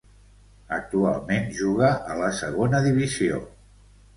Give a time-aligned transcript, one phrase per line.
[0.77, 3.39] Actualment juga a la Segona Divisió.